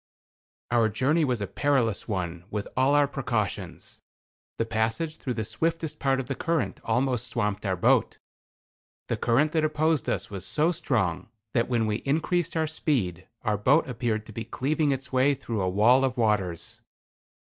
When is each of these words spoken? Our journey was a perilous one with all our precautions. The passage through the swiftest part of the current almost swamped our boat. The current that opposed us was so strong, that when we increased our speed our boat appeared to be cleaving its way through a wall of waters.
Our 0.71 0.89
journey 0.89 1.23
was 1.23 1.41
a 1.41 1.45
perilous 1.45 2.07
one 2.07 2.45
with 2.49 2.67
all 2.75 2.95
our 2.95 3.07
precautions. 3.07 4.01
The 4.57 4.65
passage 4.65 5.17
through 5.17 5.35
the 5.35 5.45
swiftest 5.45 5.99
part 5.99 6.19
of 6.19 6.25
the 6.25 6.33
current 6.33 6.79
almost 6.83 7.29
swamped 7.29 7.67
our 7.67 7.75
boat. 7.75 8.17
The 9.09 9.15
current 9.17 9.51
that 9.51 9.63
opposed 9.63 10.09
us 10.09 10.31
was 10.31 10.43
so 10.43 10.71
strong, 10.71 11.29
that 11.53 11.69
when 11.69 11.85
we 11.85 11.97
increased 11.97 12.57
our 12.57 12.65
speed 12.65 13.27
our 13.43 13.59
boat 13.59 13.87
appeared 13.87 14.25
to 14.25 14.33
be 14.33 14.43
cleaving 14.43 14.89
its 14.89 15.13
way 15.13 15.35
through 15.35 15.61
a 15.61 15.69
wall 15.69 16.03
of 16.03 16.17
waters. 16.17 16.81